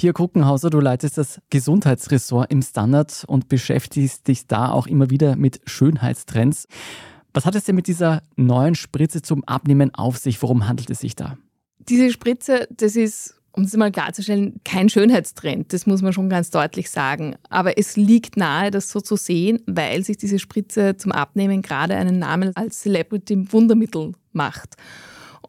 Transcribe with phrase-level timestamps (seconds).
[0.00, 5.36] Pia Kruckenhauser, du leitest das Gesundheitsressort im Standard und beschäftigst dich da auch immer wieder
[5.36, 6.68] mit Schönheitstrends.
[7.34, 10.40] Was hat es denn mit dieser neuen Spritze zum Abnehmen auf sich?
[10.40, 11.36] Worum handelt es sich da?
[11.80, 16.48] Diese Spritze, das ist um es mal klarzustellen, kein Schönheitstrend, das muss man schon ganz
[16.48, 17.36] deutlich sagen.
[17.50, 21.94] Aber es liegt nahe, das so zu sehen, weil sich diese Spritze zum Abnehmen gerade
[21.94, 24.76] einen Namen als Celebrity-Wundermittel macht.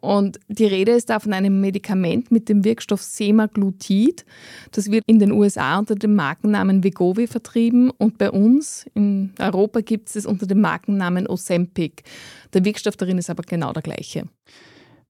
[0.02, 4.26] Und die Rede ist da von einem Medikament mit dem Wirkstoff Semaglutid.
[4.72, 9.80] Das wird in den USA unter dem Markennamen Vegovi vertrieben und bei uns in Europa
[9.80, 12.02] gibt es es unter dem Markennamen Ozempic.
[12.52, 14.24] Der Wirkstoff darin ist aber genau der gleiche.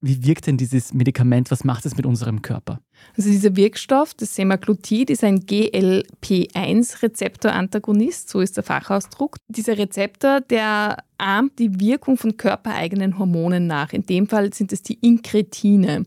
[0.04, 1.52] Wie wirkt denn dieses Medikament?
[1.52, 2.80] Was macht es mit unserem Körper?
[3.16, 9.36] Also dieser Wirkstoff, das Semaglutid, ist ein GLP-1-Rezeptorantagonist, so ist der Fachausdruck.
[9.46, 13.92] Dieser Rezeptor, der ahmt die Wirkung von körpereigenen Hormonen nach.
[13.92, 16.04] In dem Fall sind es die Inkretine.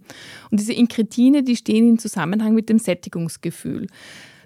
[0.51, 3.87] Und diese Inkretine, die stehen im Zusammenhang mit dem Sättigungsgefühl.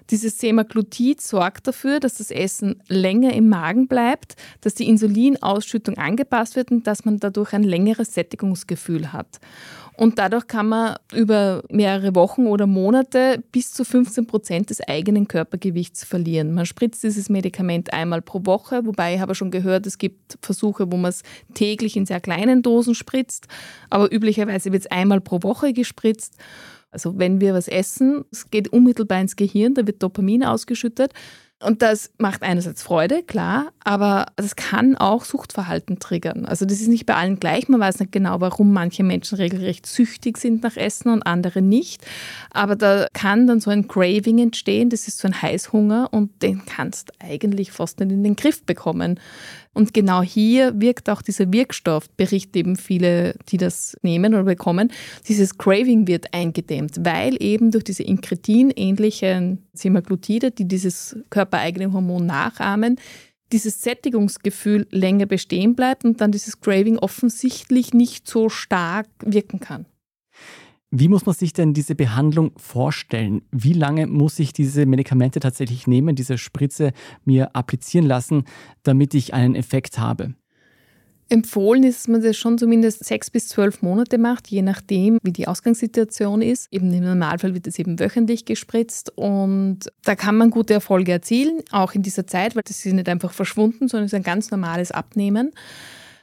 [0.08, 6.56] Dieses Semaglutid sorgt dafür, dass das Essen länger im Magen bleibt, dass die Insulinausschüttung angepasst
[6.56, 9.40] wird und dass man dadurch ein längeres Sättigungsgefühl hat.
[10.00, 15.28] Und dadurch kann man über mehrere Wochen oder Monate bis zu 15 Prozent des eigenen
[15.28, 16.54] Körpergewichts verlieren.
[16.54, 20.90] Man spritzt dieses Medikament einmal pro Woche, wobei ich habe schon gehört, es gibt Versuche,
[20.90, 23.46] wo man es täglich in sehr kleinen Dosen spritzt,
[23.90, 26.38] aber üblicherweise wird es einmal pro Woche gespritzt.
[26.90, 31.12] Also wenn wir was essen, es geht unmittelbar ins Gehirn, da wird Dopamin ausgeschüttet.
[31.62, 36.46] Und das macht einerseits Freude, klar, aber das kann auch Suchtverhalten triggern.
[36.46, 37.68] Also das ist nicht bei allen gleich.
[37.68, 42.02] Man weiß nicht genau, warum manche Menschen regelrecht süchtig sind nach Essen und andere nicht.
[42.50, 46.64] Aber da kann dann so ein Craving entstehen, das ist so ein Heißhunger und den
[46.64, 49.20] kannst eigentlich fast nicht in den Griff bekommen.
[49.72, 54.90] Und genau hier wirkt auch dieser Wirkstoff, berichten eben viele, die das nehmen oder bekommen.
[55.28, 61.16] Dieses Craving wird eingedämmt, weil eben durch diese Inkretin-ähnlichen Semaglutide, die dieses
[61.50, 62.96] körpereigene Hormon nachahmen,
[63.52, 69.86] dieses Sättigungsgefühl länger bestehen bleibt und dann dieses Craving offensichtlich nicht so stark wirken kann.
[70.92, 73.42] Wie muss man sich denn diese Behandlung vorstellen?
[73.52, 76.92] Wie lange muss ich diese Medikamente tatsächlich nehmen, diese Spritze
[77.24, 78.44] mir applizieren lassen,
[78.82, 80.34] damit ich einen Effekt habe?
[81.30, 85.32] Empfohlen ist, dass man das schon zumindest sechs bis zwölf Monate macht, je nachdem, wie
[85.32, 86.66] die Ausgangssituation ist.
[86.72, 91.62] Eben im Normalfall wird es eben wöchentlich gespritzt und da kann man gute Erfolge erzielen,
[91.70, 94.50] auch in dieser Zeit, weil das ist nicht einfach verschwunden, sondern es ist ein ganz
[94.50, 95.52] normales Abnehmen.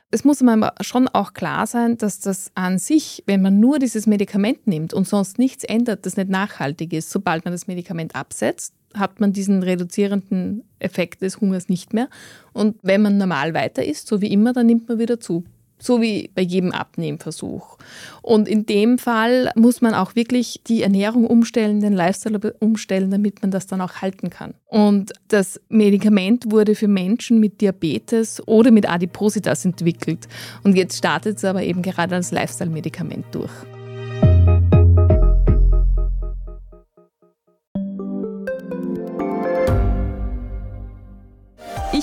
[0.10, 4.08] Es muss einem schon auch klar sein, dass das an sich, wenn man nur dieses
[4.08, 7.12] Medikament nimmt und sonst nichts ändert, das nicht nachhaltig ist.
[7.12, 12.10] Sobald man das Medikament absetzt, hat man diesen reduzierenden Effekt des Hungers nicht mehr.
[12.54, 15.44] Und wenn man normal weiter isst, so wie immer, dann nimmt man wieder zu.
[15.80, 17.78] So wie bei jedem Abnehmversuch.
[18.24, 23.44] Und in dem Fall muss man auch wirklich die Ernährung umstellen, den Lifestyle umstellen, damit
[23.44, 24.56] man das dann auch halten kann.
[24.66, 30.28] Und das Medikament wurde für Menschen mit Diabetes oder mit Adipositas entwickelt.
[30.64, 33.52] Und jetzt startet es aber eben gerade als Lifestyle-Medikament durch.